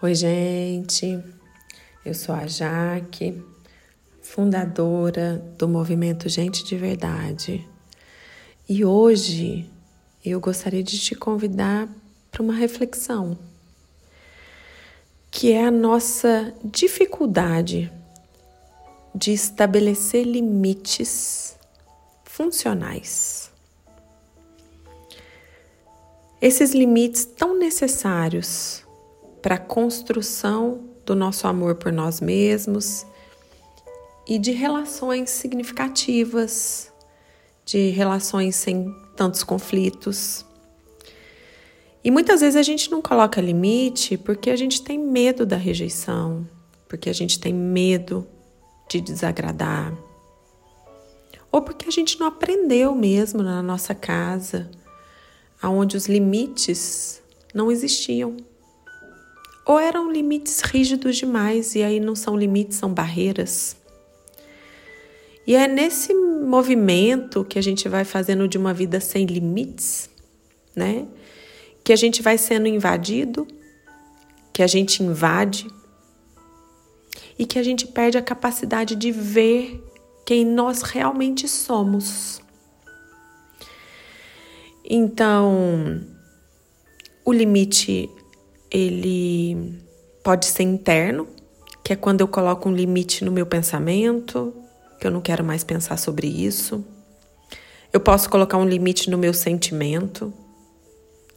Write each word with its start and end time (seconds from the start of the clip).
Oi, 0.00 0.14
gente. 0.14 1.20
Eu 2.04 2.14
sou 2.14 2.32
a 2.32 2.46
Jaque, 2.46 3.42
fundadora 4.22 5.38
do 5.58 5.66
movimento 5.66 6.28
Gente 6.28 6.62
de 6.62 6.76
Verdade. 6.76 7.68
E 8.68 8.84
hoje 8.84 9.68
eu 10.24 10.38
gostaria 10.38 10.84
de 10.84 11.00
te 11.00 11.16
convidar 11.16 11.88
para 12.30 12.40
uma 12.40 12.54
reflexão, 12.54 13.36
que 15.32 15.50
é 15.50 15.64
a 15.64 15.70
nossa 15.70 16.54
dificuldade 16.64 17.90
de 19.12 19.32
estabelecer 19.32 20.24
limites 20.24 21.58
funcionais. 22.22 23.50
Esses 26.40 26.70
limites 26.70 27.24
tão 27.24 27.58
necessários 27.58 28.86
para 29.42 29.54
a 29.56 29.58
construção 29.58 30.84
do 31.04 31.14
nosso 31.14 31.46
amor 31.46 31.76
por 31.76 31.92
nós 31.92 32.20
mesmos 32.20 33.06
e 34.26 34.38
de 34.38 34.52
relações 34.52 35.30
significativas, 35.30 36.92
de 37.64 37.90
relações 37.90 38.56
sem 38.56 38.94
tantos 39.16 39.42
conflitos. 39.42 40.44
E 42.04 42.10
muitas 42.10 42.40
vezes 42.40 42.56
a 42.56 42.62
gente 42.62 42.90
não 42.90 43.00
coloca 43.00 43.40
limite 43.40 44.16
porque 44.16 44.50
a 44.50 44.56
gente 44.56 44.82
tem 44.82 44.98
medo 44.98 45.46
da 45.46 45.56
rejeição, 45.56 46.46
porque 46.88 47.08
a 47.08 47.12
gente 47.12 47.40
tem 47.40 47.52
medo 47.52 48.26
de 48.88 49.00
desagradar, 49.00 49.92
ou 51.50 51.62
porque 51.62 51.88
a 51.88 51.92
gente 51.92 52.18
não 52.18 52.26
aprendeu 52.26 52.94
mesmo 52.94 53.42
na 53.42 53.62
nossa 53.62 53.94
casa, 53.94 54.70
aonde 55.60 55.96
os 55.96 56.06
limites 56.06 57.22
não 57.54 57.70
existiam 57.70 58.36
ou 59.68 59.78
eram 59.78 60.10
limites 60.10 60.62
rígidos 60.62 61.18
demais 61.18 61.74
e 61.74 61.82
aí 61.82 62.00
não 62.00 62.16
são 62.16 62.34
limites, 62.34 62.78
são 62.78 62.94
barreiras. 62.94 63.76
E 65.46 65.54
é 65.54 65.68
nesse 65.68 66.14
movimento 66.14 67.44
que 67.44 67.58
a 67.58 67.62
gente 67.62 67.86
vai 67.86 68.02
fazendo 68.02 68.48
de 68.48 68.56
uma 68.56 68.72
vida 68.72 68.98
sem 68.98 69.26
limites, 69.26 70.08
né? 70.74 71.06
Que 71.84 71.92
a 71.92 71.96
gente 71.96 72.22
vai 72.22 72.38
sendo 72.38 72.66
invadido, 72.66 73.46
que 74.54 74.62
a 74.62 74.66
gente 74.66 75.02
invade 75.02 75.66
e 77.38 77.44
que 77.44 77.58
a 77.58 77.62
gente 77.62 77.86
perde 77.86 78.16
a 78.16 78.22
capacidade 78.22 78.96
de 78.96 79.12
ver 79.12 79.84
quem 80.24 80.46
nós 80.46 80.80
realmente 80.80 81.46
somos. 81.46 82.40
Então, 84.82 86.00
o 87.22 87.32
limite 87.32 88.10
ele 88.70 89.78
pode 90.22 90.46
ser 90.46 90.62
interno, 90.62 91.26
que 91.82 91.92
é 91.92 91.96
quando 91.96 92.20
eu 92.20 92.28
coloco 92.28 92.68
um 92.68 92.72
limite 92.72 93.24
no 93.24 93.32
meu 93.32 93.46
pensamento, 93.46 94.54
que 95.00 95.06
eu 95.06 95.10
não 95.10 95.20
quero 95.20 95.42
mais 95.44 95.64
pensar 95.64 95.96
sobre 95.96 96.26
isso. 96.26 96.84
Eu 97.92 98.00
posso 98.00 98.28
colocar 98.28 98.58
um 98.58 98.68
limite 98.68 99.08
no 99.10 99.16
meu 99.16 99.32
sentimento. 99.32 100.32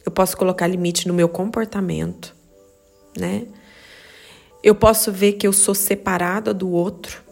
Eu 0.04 0.12
posso 0.12 0.36
colocar 0.36 0.66
limite 0.66 1.08
no 1.08 1.14
meu 1.14 1.28
comportamento, 1.28 2.34
né? 3.16 3.46
Eu 4.62 4.74
posso 4.74 5.10
ver 5.10 5.34
que 5.34 5.46
eu 5.46 5.52
sou 5.52 5.74
separada 5.74 6.52
do 6.52 6.70
outro. 6.70 7.22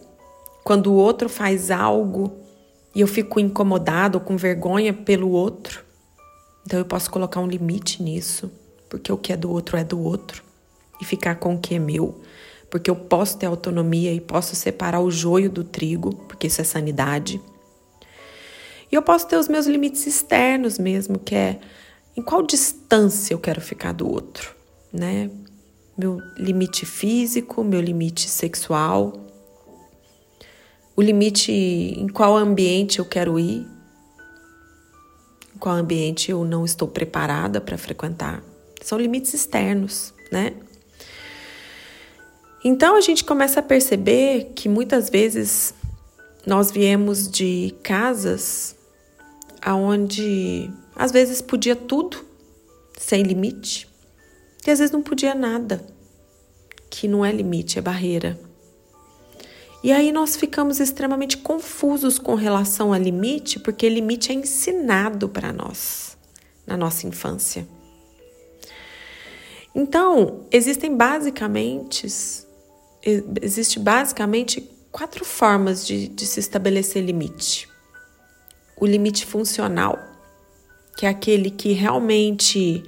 Quando 0.65 0.93
o 0.93 0.95
outro 0.95 1.29
faz 1.29 1.71
algo 1.71 2.33
e 2.95 3.01
eu 3.01 3.07
fico 3.07 3.39
incomodado 3.39 4.19
ou 4.19 4.25
com 4.25 4.37
vergonha 4.37 4.93
pelo 4.93 5.31
outro, 5.31 5.85
então 6.65 6.79
eu 6.79 6.85
posso 6.85 7.11
colocar 7.11 7.41
um 7.41 7.47
limite 7.47 8.03
nisso 8.03 8.51
porque 8.91 9.11
o 9.11 9.17
que 9.17 9.33
é 9.33 9.37
do 9.37 9.51
outro 9.51 9.79
é 9.79 9.85
do 9.85 9.99
outro, 9.99 10.43
e 11.01 11.05
ficar 11.05 11.37
com 11.37 11.55
o 11.55 11.59
que 11.59 11.77
é 11.77 11.79
meu, 11.79 12.21
porque 12.69 12.91
eu 12.91 12.97
posso 12.97 13.39
ter 13.39 13.47
autonomia 13.47 14.13
e 14.13 14.21
posso 14.21 14.55
separar 14.55 15.01
o 15.01 15.11
joio 15.11 15.49
do 15.49 15.65
trigo, 15.65 16.15
porque 16.29 16.49
isso 16.49 16.61
é 16.61 16.65
sanidade. 16.65 17.41
E 18.93 18.95
eu 18.95 19.03
posso 19.03 19.27
ter 19.27 19.37
os 19.37 19.49
meus 19.49 19.67
limites 19.67 20.07
externos 20.07 20.79
mesmo, 20.79 21.19
que 21.19 21.35
é 21.35 21.61
em 22.17 22.23
qual 22.23 22.43
distância 22.43 23.33
eu 23.33 23.39
quero 23.39 23.61
ficar 23.61 23.93
do 23.93 24.11
outro, 24.11 24.55
né? 24.93 25.31
Meu 25.97 26.19
limite 26.37 26.85
físico, 26.85 27.63
meu 27.63 27.81
limite 27.81 28.29
sexual, 28.29 29.13
o 30.97 31.03
limite 31.03 31.53
em 31.53 32.09
qual 32.09 32.37
ambiente 32.37 32.99
eu 32.99 33.05
quero 33.05 33.39
ir, 33.39 33.67
em 35.55 35.59
qual 35.59 35.77
ambiente 35.77 36.31
eu 36.31 36.45
não 36.45 36.65
estou 36.65 36.89
preparada 36.89 37.61
para 37.61 37.79
frequentar. 37.79 38.43
São 38.81 38.99
limites 38.99 39.35
externos, 39.35 40.15
né? 40.31 40.55
Então 42.65 42.97
a 42.97 43.01
gente 43.01 43.25
começa 43.25 43.61
a 43.61 43.63
perceber 43.63 44.53
que 44.55 44.69
muitas 44.69 45.09
vezes 45.09 45.75
nós 46.47 46.71
viemos 46.71 47.29
de 47.29 47.75
casas 47.83 48.77
aonde 49.63 50.71
às 50.95 51.11
vezes 51.11 51.41
podia 51.41 51.75
tudo 51.75 52.25
sem 52.99 53.23
limite 53.23 53.89
e 54.67 54.71
às 54.71 54.79
vezes 54.79 54.93
não 54.93 55.03
podia 55.03 55.35
nada, 55.35 55.83
que 56.91 57.09
não 57.09 57.25
é 57.25 57.33
limite, 57.33 57.79
é 57.79 57.83
barreira. 57.83 58.39
E 59.83 59.91
aí 59.91 60.13
nós 60.13 60.37
ficamos 60.37 60.79
extremamente 60.79 61.39
confusos 61.39 62.19
com 62.19 62.35
relação 62.35 62.93
a 62.93 62.99
limite, 62.99 63.59
porque 63.59 63.89
limite 63.89 64.31
é 64.31 64.35
ensinado 64.35 65.27
para 65.29 65.53
nós 65.53 66.19
na 66.67 66.77
nossa 66.77 67.07
infância. 67.07 67.67
Então, 69.75 70.47
existem 70.51 70.97
basicamente, 70.97 72.07
existe 73.41 73.79
basicamente 73.79 74.69
quatro 74.91 75.25
formas 75.25 75.87
de, 75.87 76.09
de 76.09 76.27
se 76.27 76.41
estabelecer 76.41 77.05
limite. 77.05 77.69
O 78.77 78.87
limite 78.87 79.25
funcional, 79.25 79.99
que 80.97 81.07
é 81.07 81.09
aquele 81.09 81.51
que 81.51 81.73
realmente 81.73 82.83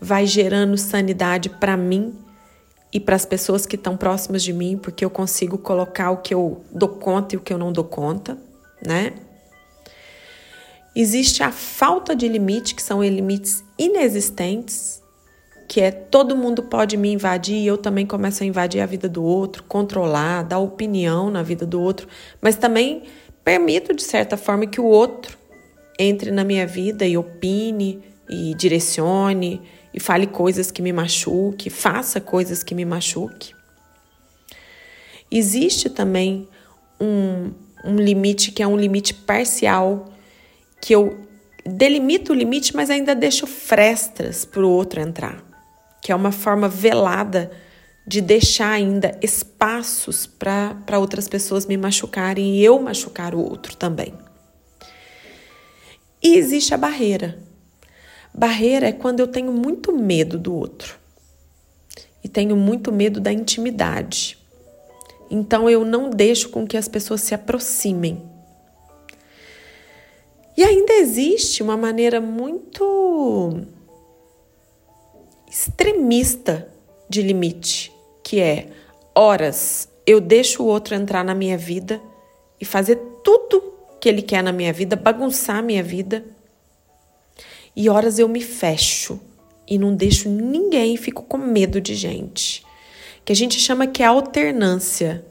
vai 0.00 0.26
gerando 0.26 0.76
sanidade 0.76 1.48
para 1.48 1.76
mim 1.76 2.14
e 2.92 3.00
para 3.00 3.16
as 3.16 3.24
pessoas 3.24 3.66
que 3.66 3.76
estão 3.76 3.96
próximas 3.96 4.42
de 4.42 4.52
mim, 4.52 4.76
porque 4.76 5.04
eu 5.04 5.10
consigo 5.10 5.58
colocar 5.58 6.10
o 6.10 6.18
que 6.18 6.32
eu 6.34 6.64
dou 6.70 6.88
conta 6.88 7.34
e 7.34 7.38
o 7.38 7.40
que 7.40 7.52
eu 7.52 7.58
não 7.58 7.72
dou 7.72 7.84
conta, 7.84 8.38
né? 8.84 9.14
Existe 10.94 11.42
a 11.42 11.52
falta 11.52 12.16
de 12.16 12.26
limite, 12.26 12.74
que 12.74 12.82
são 12.82 13.04
limites 13.04 13.62
inexistentes, 13.78 15.02
que 15.68 15.82
é 15.82 15.90
todo 15.90 16.34
mundo 16.34 16.62
pode 16.62 16.96
me 16.96 17.12
invadir 17.12 17.56
e 17.56 17.66
eu 17.66 17.76
também 17.76 18.06
começo 18.06 18.42
a 18.42 18.46
invadir 18.46 18.80
a 18.80 18.86
vida 18.86 19.06
do 19.06 19.22
outro, 19.22 19.62
controlar, 19.64 20.42
dar 20.42 20.58
opinião 20.58 21.30
na 21.30 21.42
vida 21.42 21.66
do 21.66 21.78
outro, 21.78 22.08
mas 22.40 22.56
também 22.56 23.02
permito 23.44 23.94
de 23.94 24.02
certa 24.02 24.38
forma 24.38 24.66
que 24.66 24.80
o 24.80 24.86
outro 24.86 25.36
entre 25.98 26.30
na 26.30 26.42
minha 26.42 26.66
vida 26.66 27.06
e 27.06 27.18
opine 27.18 28.02
e 28.30 28.54
direcione 28.54 29.60
e 29.92 30.00
fale 30.00 30.26
coisas 30.26 30.70
que 30.70 30.80
me 30.80 30.90
machuque, 30.92 31.68
faça 31.68 32.18
coisas 32.18 32.62
que 32.62 32.74
me 32.74 32.86
machuque. 32.86 33.52
Existe 35.30 35.90
também 35.90 36.48
um, 36.98 37.52
um 37.84 37.96
limite 37.96 38.52
que 38.52 38.62
é 38.62 38.66
um 38.66 38.76
limite 38.76 39.12
parcial, 39.12 40.10
que 40.80 40.94
eu 40.94 41.18
delimito 41.66 42.32
o 42.32 42.34
limite, 42.34 42.74
mas 42.74 42.88
ainda 42.88 43.14
deixo 43.14 43.46
frestas 43.46 44.46
para 44.46 44.62
o 44.62 44.70
outro 44.70 45.00
entrar 45.00 45.47
que 46.08 46.12
é 46.12 46.16
uma 46.16 46.32
forma 46.32 46.70
velada 46.70 47.50
de 48.06 48.22
deixar 48.22 48.70
ainda 48.70 49.18
espaços 49.20 50.26
para 50.26 50.98
outras 50.98 51.28
pessoas 51.28 51.66
me 51.66 51.76
machucarem 51.76 52.54
e 52.54 52.64
eu 52.64 52.80
machucar 52.80 53.34
o 53.34 53.38
outro 53.38 53.76
também. 53.76 54.14
E 56.22 56.34
existe 56.36 56.72
a 56.72 56.78
barreira. 56.78 57.38
Barreira 58.32 58.88
é 58.88 58.92
quando 58.92 59.20
eu 59.20 59.26
tenho 59.26 59.52
muito 59.52 59.94
medo 59.94 60.38
do 60.38 60.54
outro 60.54 60.96
e 62.24 62.28
tenho 62.28 62.56
muito 62.56 62.90
medo 62.90 63.20
da 63.20 63.30
intimidade. 63.30 64.38
Então 65.30 65.68
eu 65.68 65.84
não 65.84 66.08
deixo 66.08 66.48
com 66.48 66.66
que 66.66 66.78
as 66.78 66.88
pessoas 66.88 67.20
se 67.20 67.34
aproximem. 67.34 68.22
E 70.56 70.64
ainda 70.64 70.94
existe 70.94 71.62
uma 71.62 71.76
maneira 71.76 72.18
muito 72.18 73.66
extremista 75.50 76.68
de 77.08 77.22
limite, 77.22 77.92
que 78.22 78.40
é 78.40 78.68
horas 79.14 79.88
eu 80.06 80.20
deixo 80.20 80.62
o 80.62 80.66
outro 80.66 80.94
entrar 80.94 81.24
na 81.24 81.34
minha 81.34 81.58
vida 81.58 82.00
e 82.60 82.64
fazer 82.64 82.96
tudo 83.22 83.74
que 84.00 84.08
ele 84.08 84.22
quer 84.22 84.42
na 84.42 84.52
minha 84.52 84.72
vida, 84.72 84.96
bagunçar 84.96 85.56
a 85.56 85.62
minha 85.62 85.82
vida. 85.82 86.24
E 87.74 87.88
horas 87.88 88.18
eu 88.18 88.28
me 88.28 88.40
fecho 88.40 89.20
e 89.66 89.78
não 89.78 89.94
deixo 89.94 90.28
ninguém, 90.28 90.96
fico 90.96 91.22
com 91.22 91.36
medo 91.36 91.80
de 91.80 91.94
gente. 91.94 92.64
Que 93.24 93.32
a 93.32 93.36
gente 93.36 93.60
chama 93.60 93.86
que 93.86 94.02
é 94.02 94.06
alternância. 94.06 95.24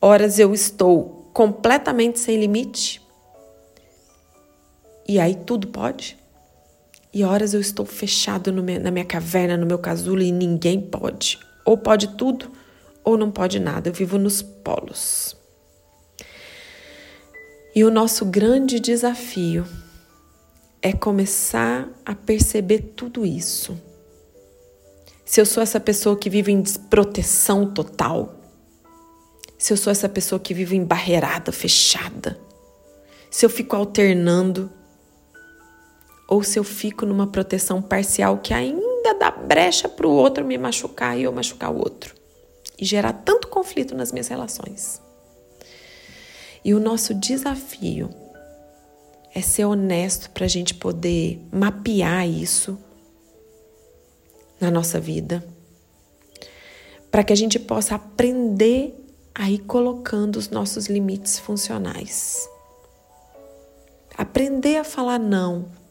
Horas 0.00 0.38
eu 0.38 0.52
estou 0.52 1.30
completamente 1.32 2.18
sem 2.18 2.38
limite. 2.38 3.00
E 5.06 5.20
aí 5.20 5.34
tudo 5.34 5.68
pode. 5.68 6.18
E 7.14 7.22
horas 7.22 7.54
eu 7.54 7.60
estou 7.60 7.86
fechado 7.86 8.52
meu, 8.52 8.80
na 8.80 8.90
minha 8.90 9.04
caverna, 9.04 9.56
no 9.56 9.64
meu 9.64 9.78
casulo 9.78 10.20
e 10.20 10.32
ninguém 10.32 10.80
pode. 10.80 11.38
Ou 11.64 11.78
pode 11.78 12.08
tudo, 12.16 12.50
ou 13.04 13.16
não 13.16 13.30
pode 13.30 13.60
nada. 13.60 13.88
Eu 13.88 13.92
vivo 13.92 14.18
nos 14.18 14.42
polos. 14.42 15.36
E 17.72 17.84
o 17.84 17.90
nosso 17.90 18.24
grande 18.24 18.80
desafio 18.80 19.64
é 20.82 20.92
começar 20.92 21.88
a 22.04 22.16
perceber 22.16 22.92
tudo 22.96 23.24
isso. 23.24 23.80
Se 25.24 25.40
eu 25.40 25.46
sou 25.46 25.62
essa 25.62 25.78
pessoa 25.78 26.16
que 26.16 26.28
vive 26.28 26.50
em 26.50 26.60
desproteção 26.60 27.72
total, 27.72 28.34
se 29.56 29.72
eu 29.72 29.76
sou 29.76 29.90
essa 29.92 30.08
pessoa 30.08 30.40
que 30.40 30.52
vive 30.52 30.74
embarreirada, 30.76 31.52
fechada, 31.52 32.38
se 33.30 33.46
eu 33.46 33.50
fico 33.50 33.76
alternando 33.76 34.70
ou 36.34 36.42
se 36.42 36.58
eu 36.58 36.64
fico 36.64 37.06
numa 37.06 37.28
proteção 37.28 37.80
parcial 37.80 38.38
que 38.38 38.52
ainda 38.52 39.14
dá 39.14 39.30
brecha 39.30 39.88
para 39.88 40.06
o 40.06 40.10
outro 40.10 40.44
me 40.44 40.58
machucar 40.58 41.16
e 41.16 41.22
eu 41.22 41.32
machucar 41.32 41.72
o 41.72 41.78
outro 41.78 42.12
e 42.76 42.84
gerar 42.84 43.12
tanto 43.12 43.46
conflito 43.46 43.94
nas 43.94 44.10
minhas 44.10 44.26
relações. 44.26 45.00
E 46.64 46.74
o 46.74 46.80
nosso 46.80 47.14
desafio 47.14 48.10
é 49.32 49.40
ser 49.40 49.64
honesto 49.64 50.28
para 50.30 50.44
a 50.44 50.48
gente 50.48 50.74
poder 50.74 51.40
mapear 51.52 52.28
isso 52.28 52.76
na 54.60 54.72
nossa 54.72 54.98
vida, 54.98 55.46
para 57.12 57.22
que 57.22 57.32
a 57.32 57.36
gente 57.36 57.60
possa 57.60 57.94
aprender 57.94 58.92
a 59.32 59.48
ir 59.48 59.58
colocando 59.58 60.36
os 60.36 60.48
nossos 60.48 60.86
limites 60.86 61.38
funcionais. 61.38 62.48
Aprender 64.16 64.78
a 64.78 64.84
falar 64.84 65.20
não 65.20 65.83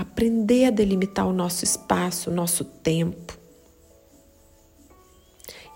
aprender 0.00 0.66
a 0.66 0.70
delimitar 0.70 1.26
o 1.26 1.32
nosso 1.32 1.64
espaço, 1.64 2.30
o 2.30 2.34
nosso 2.34 2.64
tempo. 2.64 3.38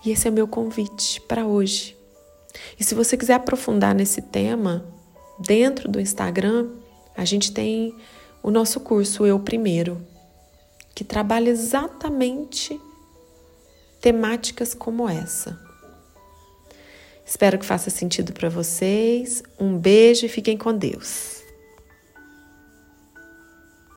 E 0.05 0.11
esse 0.11 0.27
é 0.27 0.31
o 0.31 0.33
meu 0.33 0.47
convite 0.47 1.21
para 1.21 1.45
hoje. 1.45 1.95
E 2.79 2.83
se 2.83 2.95
você 2.95 3.17
quiser 3.17 3.33
aprofundar 3.33 3.93
nesse 3.93 4.21
tema, 4.21 4.85
dentro 5.39 5.89
do 5.89 5.99
Instagram, 5.99 6.69
a 7.15 7.25
gente 7.25 7.51
tem 7.51 7.95
o 8.41 8.51
nosso 8.51 8.79
curso 8.79 9.25
Eu 9.25 9.39
Primeiro, 9.39 10.01
que 10.93 11.03
trabalha 11.03 11.49
exatamente 11.49 12.79
temáticas 13.99 14.73
como 14.73 15.09
essa. 15.09 15.59
Espero 17.25 17.57
que 17.57 17.65
faça 17.65 17.89
sentido 17.89 18.33
para 18.33 18.49
vocês. 18.49 19.41
Um 19.59 19.77
beijo 19.77 20.27
e 20.27 20.29
fiquem 20.29 20.55
com 20.55 20.77
Deus. 20.77 21.34